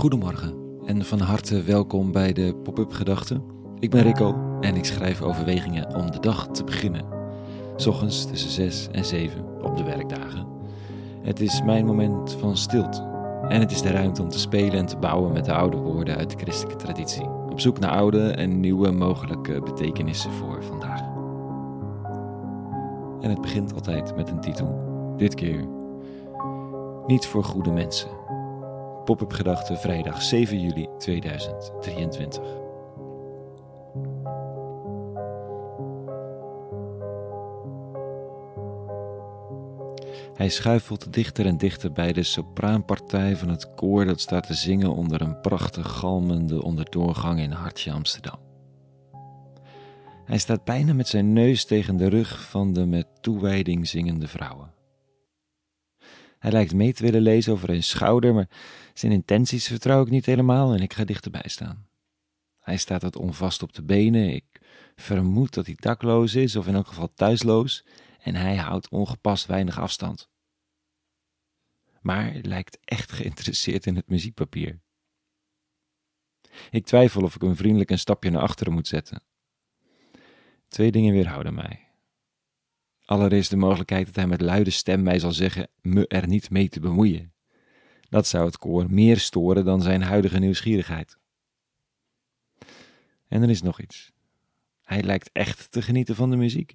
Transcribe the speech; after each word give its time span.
Goedemorgen 0.00 0.54
en 0.86 1.04
van 1.04 1.20
harte 1.20 1.62
welkom 1.62 2.12
bij 2.12 2.32
de 2.32 2.54
Pop-up 2.62 2.92
Gedachten. 2.92 3.42
Ik 3.78 3.90
ben 3.90 4.02
Rico 4.02 4.58
en 4.60 4.76
ik 4.76 4.84
schrijf 4.84 5.22
overwegingen 5.22 5.94
om 5.94 6.10
de 6.10 6.20
dag 6.20 6.48
te 6.48 6.64
beginnen. 6.64 7.04
Ochtends 7.86 8.26
tussen 8.26 8.50
6 8.50 8.88
en 8.92 9.04
7 9.04 9.44
op 9.62 9.76
de 9.76 9.82
werkdagen. 9.82 10.46
Het 11.22 11.40
is 11.40 11.62
mijn 11.62 11.86
moment 11.86 12.32
van 12.32 12.56
stilte 12.56 13.02
en 13.48 13.60
het 13.60 13.70
is 13.70 13.82
de 13.82 13.90
ruimte 13.90 14.22
om 14.22 14.28
te 14.28 14.38
spelen 14.38 14.78
en 14.78 14.86
te 14.86 14.96
bouwen 14.96 15.32
met 15.32 15.44
de 15.44 15.54
oude 15.54 15.76
woorden 15.76 16.16
uit 16.16 16.30
de 16.30 16.38
christelijke 16.38 16.82
traditie. 16.84 17.28
Op 17.50 17.60
zoek 17.60 17.78
naar 17.78 17.90
oude 17.90 18.30
en 18.30 18.60
nieuwe 18.60 18.90
mogelijke 18.90 19.60
betekenissen 19.60 20.32
voor 20.32 20.64
vandaag. 20.64 21.02
En 23.20 23.30
het 23.30 23.40
begint 23.40 23.74
altijd 23.74 24.16
met 24.16 24.30
een 24.30 24.40
titel. 24.40 24.78
Dit 25.16 25.34
keer 25.34 25.68
Niet 27.06 27.26
voor 27.26 27.44
goede 27.44 27.70
mensen. 27.70 28.08
Pop-up 29.10 29.32
Gedachten 29.32 29.78
vrijdag 29.78 30.22
7 30.22 30.60
juli 30.60 30.88
2023. 30.98 32.42
Hij 40.34 40.48
schuifelt 40.48 41.12
dichter 41.12 41.46
en 41.46 41.56
dichter 41.56 41.92
bij 41.92 42.12
de 42.12 42.22
sopraanpartij 42.22 43.36
van 43.36 43.48
het 43.48 43.74
koor 43.74 44.04
dat 44.04 44.20
staat 44.20 44.46
te 44.46 44.54
zingen 44.54 44.94
onder 44.94 45.20
een 45.20 45.40
prachtig 45.40 45.90
galmende 45.90 46.62
onderdoorgang 46.62 47.40
in 47.40 47.52
Hartje 47.52 47.92
Amsterdam. 47.92 48.38
Hij 50.24 50.38
staat 50.38 50.64
bijna 50.64 50.92
met 50.92 51.08
zijn 51.08 51.32
neus 51.32 51.64
tegen 51.64 51.96
de 51.96 52.08
rug 52.08 52.42
van 52.42 52.72
de 52.72 52.86
met 52.86 53.06
toewijding 53.20 53.88
zingende 53.88 54.28
vrouwen. 54.28 54.79
Hij 56.40 56.52
lijkt 56.52 56.74
mee 56.74 56.92
te 56.92 57.02
willen 57.02 57.22
lezen 57.22 57.52
over 57.52 57.70
een 57.70 57.82
schouder, 57.82 58.34
maar 58.34 58.48
zijn 58.94 59.12
intenties 59.12 59.66
vertrouw 59.66 60.02
ik 60.02 60.10
niet 60.10 60.26
helemaal 60.26 60.72
en 60.72 60.80
ik 60.80 60.92
ga 60.92 61.04
dichterbij 61.04 61.44
staan. 61.48 61.88
Hij 62.60 62.76
staat 62.76 63.02
wat 63.02 63.16
onvast 63.16 63.62
op 63.62 63.72
de 63.72 63.82
benen. 63.82 64.34
Ik 64.34 64.60
vermoed 64.96 65.54
dat 65.54 65.66
hij 65.66 65.74
dakloos 65.78 66.34
is 66.34 66.56
of 66.56 66.66
in 66.66 66.74
elk 66.74 66.86
geval 66.86 67.08
thuisloos 67.08 67.84
en 68.22 68.34
hij 68.34 68.56
houdt 68.56 68.88
ongepast 68.88 69.46
weinig 69.46 69.78
afstand. 69.78 70.28
Maar 72.00 72.34
lijkt 72.42 72.78
echt 72.84 73.12
geïnteresseerd 73.12 73.86
in 73.86 73.96
het 73.96 74.08
muziekpapier. 74.08 74.80
Ik 76.70 76.86
twijfel 76.86 77.22
of 77.22 77.34
ik 77.34 77.40
hem 77.40 77.56
vriendelijk 77.56 77.90
een 77.90 77.98
stapje 77.98 78.30
naar 78.30 78.42
achteren 78.42 78.72
moet 78.72 78.88
zetten. 78.88 79.22
Twee 80.68 80.90
dingen 80.90 81.12
weerhouden 81.12 81.54
mij. 81.54 81.89
Allereerst 83.10 83.50
de 83.50 83.56
mogelijkheid 83.56 84.06
dat 84.06 84.14
hij 84.14 84.26
met 84.26 84.40
luide 84.40 84.70
stem 84.70 85.02
mij 85.02 85.18
zal 85.18 85.32
zeggen 85.32 85.68
me 85.80 86.06
er 86.06 86.26
niet 86.26 86.50
mee 86.50 86.68
te 86.68 86.80
bemoeien. 86.80 87.32
Dat 88.08 88.26
zou 88.26 88.46
het 88.46 88.58
koor 88.58 88.90
meer 88.90 89.18
storen 89.18 89.64
dan 89.64 89.82
zijn 89.82 90.02
huidige 90.02 90.38
nieuwsgierigheid. 90.38 91.18
En 93.28 93.42
er 93.42 93.50
is 93.50 93.62
nog 93.62 93.80
iets. 93.80 94.12
Hij 94.82 95.02
lijkt 95.02 95.30
echt 95.32 95.70
te 95.70 95.82
genieten 95.82 96.14
van 96.14 96.30
de 96.30 96.36
muziek. 96.36 96.74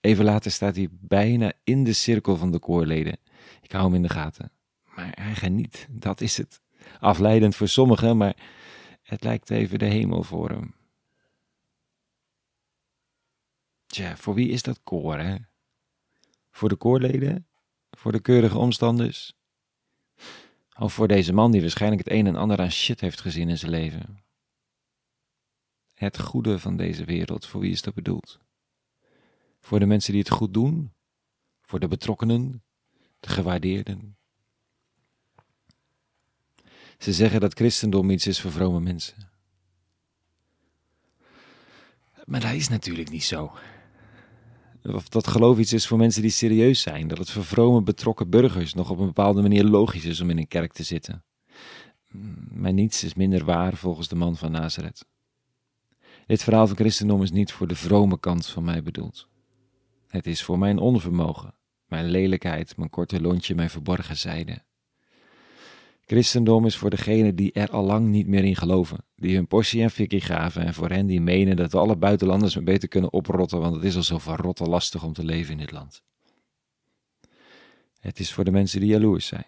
Even 0.00 0.24
later 0.24 0.50
staat 0.50 0.76
hij 0.76 0.88
bijna 0.90 1.52
in 1.64 1.84
de 1.84 1.92
cirkel 1.92 2.36
van 2.36 2.50
de 2.50 2.58
koorleden. 2.58 3.18
Ik 3.62 3.72
hou 3.72 3.84
hem 3.84 3.94
in 3.94 4.02
de 4.02 4.08
gaten. 4.08 4.52
Maar 4.94 5.12
hij 5.14 5.34
geniet, 5.34 5.86
dat 5.90 6.20
is 6.20 6.36
het. 6.36 6.60
Afleidend 7.00 7.56
voor 7.56 7.68
sommigen, 7.68 8.16
maar 8.16 8.36
het 9.02 9.24
lijkt 9.24 9.50
even 9.50 9.78
de 9.78 9.84
hemel 9.84 10.22
voor 10.22 10.48
hem. 10.48 10.77
Tja, 13.88 14.16
voor 14.16 14.34
wie 14.34 14.48
is 14.48 14.62
dat 14.62 14.80
koor, 14.82 15.18
hè? 15.18 15.36
Voor 16.50 16.68
de 16.68 16.76
koorleden? 16.76 17.46
Voor 17.90 18.12
de 18.12 18.20
keurige 18.20 18.58
omstanders? 18.58 19.32
Of 20.78 20.92
voor 20.92 21.08
deze 21.08 21.32
man 21.32 21.50
die 21.50 21.60
waarschijnlijk 21.60 22.04
het 22.04 22.12
een 22.12 22.26
en 22.26 22.36
ander 22.36 22.58
aan 22.58 22.70
shit 22.70 23.00
heeft 23.00 23.20
gezien 23.20 23.48
in 23.48 23.58
zijn 23.58 23.70
leven? 23.70 24.22
Het 25.94 26.20
goede 26.20 26.58
van 26.58 26.76
deze 26.76 27.04
wereld, 27.04 27.46
voor 27.46 27.60
wie 27.60 27.70
is 27.70 27.82
dat 27.82 27.94
bedoeld? 27.94 28.38
Voor 29.60 29.78
de 29.78 29.86
mensen 29.86 30.12
die 30.12 30.20
het 30.20 30.30
goed 30.30 30.54
doen? 30.54 30.92
Voor 31.62 31.80
de 31.80 31.88
betrokkenen? 31.88 32.62
De 33.20 33.28
gewaardeerden? 33.28 34.16
Ze 36.98 37.12
zeggen 37.12 37.40
dat 37.40 37.54
christendom 37.54 38.10
iets 38.10 38.26
is 38.26 38.40
voor 38.40 38.52
vrome 38.52 38.80
mensen. 38.80 39.30
Maar 42.24 42.40
dat 42.40 42.52
is 42.52 42.68
natuurlijk 42.68 43.10
niet 43.10 43.24
zo. 43.24 43.52
Of 44.94 45.08
dat 45.08 45.26
geloof 45.26 45.58
iets 45.58 45.72
is 45.72 45.86
voor 45.86 45.98
mensen 45.98 46.22
die 46.22 46.30
serieus 46.30 46.80
zijn. 46.80 47.08
Dat 47.08 47.18
het 47.18 47.30
voor 47.30 47.44
vrome 47.44 47.82
betrokken 47.82 48.30
burgers 48.30 48.74
nog 48.74 48.90
op 48.90 48.98
een 48.98 49.06
bepaalde 49.06 49.42
manier 49.42 49.64
logisch 49.64 50.04
is 50.04 50.20
om 50.20 50.30
in 50.30 50.38
een 50.38 50.48
kerk 50.48 50.72
te 50.72 50.82
zitten. 50.82 51.24
Maar 52.50 52.72
niets 52.72 53.04
is 53.04 53.14
minder 53.14 53.44
waar 53.44 53.76
volgens 53.76 54.08
de 54.08 54.16
man 54.16 54.36
van 54.36 54.50
Nazareth. 54.50 55.06
Dit 56.26 56.42
verhaal 56.42 56.66
van 56.66 56.76
christendom 56.76 57.22
is 57.22 57.30
niet 57.30 57.52
voor 57.52 57.66
de 57.66 57.76
vrome 57.76 58.20
kant 58.20 58.46
van 58.46 58.64
mij 58.64 58.82
bedoeld. 58.82 59.28
Het 60.08 60.26
is 60.26 60.42
voor 60.42 60.58
mijn 60.58 60.78
onvermogen, 60.78 61.54
mijn 61.86 62.04
lelijkheid, 62.04 62.76
mijn 62.76 62.90
korte 62.90 63.20
lontje, 63.20 63.54
mijn 63.54 63.70
verborgen 63.70 64.16
zijde. 64.16 64.62
Christendom 66.08 66.66
is 66.66 66.76
voor 66.76 66.90
degenen 66.90 67.36
die 67.36 67.52
er 67.52 67.70
al 67.70 67.84
lang 67.84 68.08
niet 68.08 68.26
meer 68.26 68.44
in 68.44 68.56
geloven, 68.56 69.04
die 69.16 69.34
hun 69.34 69.46
portie 69.46 69.82
en 69.82 69.90
fikkie 69.90 70.20
gaven 70.20 70.62
en 70.64 70.74
voor 70.74 70.90
hen 70.90 71.06
die 71.06 71.20
menen 71.20 71.56
dat 71.56 71.72
we 71.72 71.78
alle 71.78 71.96
buitenlanders 71.96 72.54
maar 72.54 72.64
beter 72.64 72.88
kunnen 72.88 73.12
oprotten, 73.12 73.60
want 73.60 73.74
het 73.74 73.84
is 73.84 73.96
al 73.96 74.02
zo 74.02 74.18
verrotte 74.18 74.64
lastig 74.64 75.04
om 75.04 75.12
te 75.12 75.24
leven 75.24 75.52
in 75.52 75.58
dit 75.58 75.70
land. 75.70 76.02
Het 78.00 78.18
is 78.18 78.32
voor 78.32 78.44
de 78.44 78.50
mensen 78.50 78.80
die 78.80 78.88
jaloers 78.88 79.26
zijn, 79.26 79.46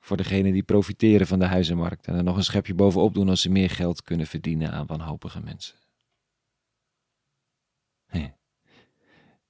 voor 0.00 0.16
degenen 0.16 0.52
die 0.52 0.62
profiteren 0.62 1.26
van 1.26 1.38
de 1.38 1.44
huizenmarkt 1.44 2.06
en 2.06 2.14
er 2.14 2.24
nog 2.24 2.36
een 2.36 2.44
schepje 2.44 2.74
bovenop 2.74 3.14
doen 3.14 3.28
als 3.28 3.40
ze 3.40 3.50
meer 3.50 3.70
geld 3.70 4.02
kunnen 4.02 4.26
verdienen 4.26 4.72
aan 4.72 4.86
wanhopige 4.86 5.40
mensen. 5.40 5.74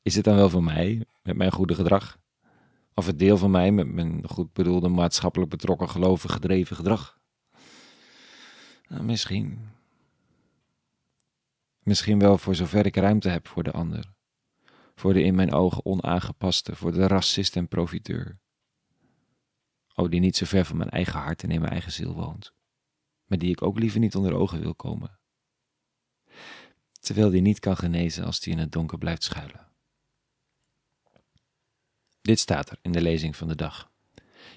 Is 0.02 0.14
het 0.14 0.24
dan 0.24 0.36
wel 0.36 0.50
voor 0.50 0.64
mij, 0.64 1.04
met 1.22 1.36
mijn 1.36 1.52
goede 1.52 1.74
gedrag? 1.74 2.18
Of 2.98 3.06
het 3.06 3.18
deel 3.18 3.36
van 3.36 3.50
mij 3.50 3.72
met 3.72 3.92
mijn 3.92 4.28
goed 4.28 4.52
bedoelde 4.52 4.88
maatschappelijk 4.88 5.50
betrokken 5.50 5.88
gelovig 5.88 6.32
gedreven 6.32 6.76
gedrag? 6.76 7.20
Nou, 8.88 9.02
misschien. 9.02 9.68
Misschien 11.82 12.18
wel 12.18 12.38
voor 12.38 12.54
zover 12.54 12.86
ik 12.86 12.96
ruimte 12.96 13.28
heb 13.28 13.48
voor 13.48 13.62
de 13.62 13.72
ander. 13.72 14.12
Voor 14.94 15.12
de 15.12 15.22
in 15.22 15.34
mijn 15.34 15.52
ogen 15.52 15.84
onaangepaste, 15.84 16.76
voor 16.76 16.92
de 16.92 17.06
racist 17.06 17.56
en 17.56 17.68
profiteur. 17.68 18.38
Oh, 19.94 20.10
die 20.10 20.20
niet 20.20 20.36
zo 20.36 20.44
ver 20.44 20.64
van 20.64 20.76
mijn 20.76 20.90
eigen 20.90 21.20
hart 21.20 21.42
en 21.42 21.50
in 21.50 21.60
mijn 21.60 21.72
eigen 21.72 21.92
ziel 21.92 22.14
woont. 22.14 22.52
Maar 23.26 23.38
die 23.38 23.50
ik 23.50 23.62
ook 23.62 23.78
liever 23.78 24.00
niet 24.00 24.16
onder 24.16 24.34
ogen 24.34 24.60
wil 24.60 24.74
komen. 24.74 25.18
Terwijl 27.00 27.30
die 27.30 27.42
niet 27.42 27.58
kan 27.58 27.76
genezen 27.76 28.24
als 28.24 28.40
die 28.40 28.52
in 28.52 28.58
het 28.58 28.72
donker 28.72 28.98
blijft 28.98 29.22
schuilen. 29.22 29.66
Dit 32.26 32.38
staat 32.38 32.70
er 32.70 32.78
in 32.82 32.92
de 32.92 33.00
lezing 33.00 33.36
van 33.36 33.48
de 33.48 33.54
dag. 33.54 33.90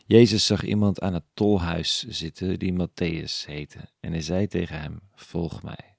Jezus 0.06 0.46
zag 0.46 0.64
iemand 0.64 1.02
aan 1.02 1.14
het 1.14 1.24
tolhuis 1.34 2.04
zitten 2.08 2.60
die 2.60 2.74
Matthäus 2.74 3.46
heette 3.46 3.90
en 4.00 4.12
hij 4.12 4.22
zei 4.22 4.48
tegen 4.48 4.82
hem, 4.82 5.00
volg 5.14 5.64
mij. 5.64 5.98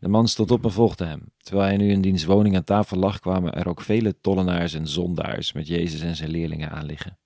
De 0.00 0.08
man 0.08 0.28
stond 0.28 0.50
op 0.50 0.64
en 0.64 0.72
volgde 0.72 1.04
hem. 1.04 1.32
Terwijl 1.38 1.66
hij 1.66 1.76
nu 1.76 1.90
in 1.90 2.00
diens 2.00 2.24
woning 2.24 2.56
aan 2.56 2.64
tafel 2.64 2.96
lag, 2.96 3.18
kwamen 3.18 3.54
er 3.54 3.68
ook 3.68 3.80
vele 3.80 4.20
tollenaars 4.20 4.74
en 4.74 4.88
zondaars 4.88 5.52
met 5.52 5.66
Jezus 5.66 6.00
en 6.00 6.16
zijn 6.16 6.30
leerlingen 6.30 6.70
aan 6.70 6.84
liggen. 6.84 7.18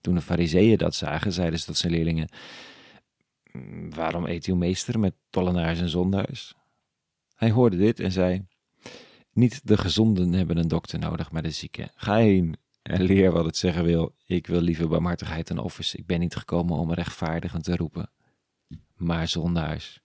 Toen 0.00 0.14
de 0.14 0.20
fariseeën 0.20 0.78
dat 0.78 0.94
zagen, 0.94 1.32
zeiden 1.32 1.58
ze 1.58 1.66
tot 1.66 1.76
zijn 1.76 1.92
leerlingen, 1.92 2.28
waarom 3.90 4.26
eet 4.26 4.44
uw 4.44 4.56
meester 4.56 4.98
met 4.98 5.14
tollenaars 5.30 5.80
en 5.80 5.88
zondaars? 5.88 6.54
Hij 7.34 7.50
hoorde 7.50 7.76
dit 7.76 8.00
en 8.00 8.12
zei, 8.12 8.46
niet 9.36 9.60
de 9.64 9.76
gezonden 9.76 10.32
hebben 10.32 10.56
een 10.56 10.68
dokter 10.68 10.98
nodig, 10.98 11.30
maar 11.30 11.42
de 11.42 11.50
zieken. 11.50 11.90
Ga 11.94 12.16
heen 12.16 12.56
en 12.82 13.02
leer 13.02 13.32
wat 13.32 13.44
het 13.44 13.56
zeggen 13.56 13.84
wil. 13.84 14.14
Ik 14.26 14.46
wil 14.46 14.60
liever 14.60 14.88
barmhartigheid 14.88 15.50
en 15.50 15.58
offers. 15.58 15.94
Ik 15.94 16.06
ben 16.06 16.20
niet 16.20 16.36
gekomen 16.36 16.78
om 16.78 16.92
rechtvaardigen 16.92 17.62
te 17.62 17.76
roepen, 17.76 18.10
maar 18.96 19.28
zondaars. 19.28 20.00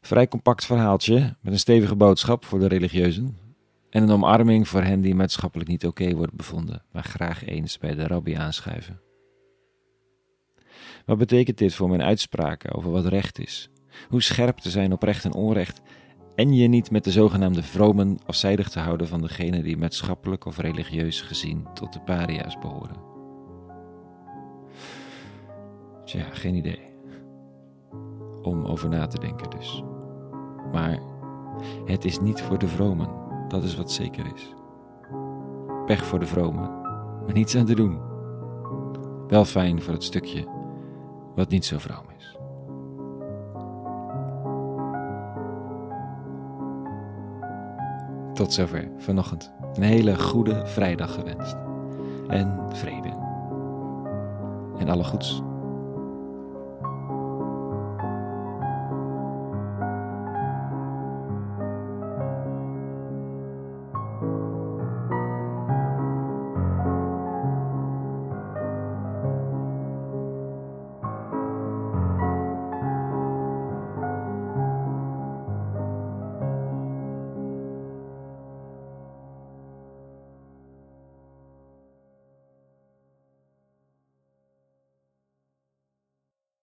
Vrij 0.00 0.28
compact 0.28 0.64
verhaaltje 0.64 1.36
met 1.40 1.52
een 1.52 1.58
stevige 1.58 1.96
boodschap 1.96 2.44
voor 2.44 2.58
de 2.58 2.68
religieuzen 2.68 3.38
en 3.90 4.02
een 4.02 4.10
omarming 4.10 4.68
voor 4.68 4.82
hen 4.82 5.00
die 5.00 5.14
maatschappelijk 5.14 5.70
niet 5.70 5.86
oké 5.86 6.14
worden 6.14 6.36
bevonden, 6.36 6.84
maar 6.92 7.04
graag 7.04 7.44
eens 7.44 7.78
bij 7.78 7.94
de 7.94 8.06
rabbi 8.06 8.34
aanschuiven. 8.34 9.00
Wat 11.04 11.18
betekent 11.18 11.58
dit 11.58 11.74
voor 11.74 11.88
mijn 11.88 12.02
uitspraken 12.02 12.72
over 12.74 12.90
wat 12.90 13.06
recht 13.06 13.38
is? 13.38 13.70
Hoe 14.08 14.22
scherp 14.22 14.58
te 14.58 14.70
zijn 14.70 14.92
op 14.92 15.02
recht 15.02 15.24
en 15.24 15.34
onrecht 15.34 15.80
en 16.38 16.54
je 16.54 16.68
niet 16.68 16.90
met 16.90 17.04
de 17.04 17.10
zogenaamde 17.10 17.62
vromen 17.62 18.18
afzijdig 18.26 18.68
te 18.68 18.78
houden 18.78 19.08
van 19.08 19.20
degenen 19.20 19.62
die 19.62 19.76
maatschappelijk 19.76 20.44
of 20.44 20.58
religieus 20.58 21.20
gezien 21.20 21.66
tot 21.74 21.92
de 21.92 22.00
paria's 22.00 22.58
behoren. 22.58 22.96
Tja, 26.04 26.24
geen 26.30 26.54
idee. 26.54 26.80
Om 28.42 28.64
over 28.64 28.88
na 28.88 29.06
te 29.06 29.18
denken 29.18 29.50
dus. 29.50 29.82
Maar 30.72 30.98
het 31.84 32.04
is 32.04 32.20
niet 32.20 32.40
voor 32.40 32.58
de 32.58 32.68
vromen, 32.68 33.08
dat 33.48 33.62
is 33.62 33.76
wat 33.76 33.92
zeker 33.92 34.32
is. 34.34 34.54
Pech 35.86 36.04
voor 36.04 36.18
de 36.18 36.26
vromen, 36.26 36.80
maar 37.24 37.34
niets 37.34 37.56
aan 37.56 37.66
te 37.66 37.74
doen. 37.74 37.98
Wel 39.28 39.44
fijn 39.44 39.82
voor 39.82 39.92
het 39.92 40.04
stukje 40.04 40.46
wat 41.34 41.48
niet 41.48 41.64
zo 41.64 41.78
vroom 41.78 42.06
is. 42.18 42.37
Tot 48.38 48.52
zover 48.52 48.88
vanochtend. 48.98 49.52
Een 49.74 49.82
hele 49.82 50.18
goede 50.18 50.66
vrijdag 50.66 51.14
gewenst. 51.14 51.56
En 52.28 52.58
vrede. 52.72 53.08
En 54.78 54.88
alle 54.88 55.04
goeds. 55.04 55.42